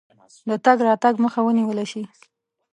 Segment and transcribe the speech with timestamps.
[0.49, 2.03] د تګ راتګ مخه ونیوله شي.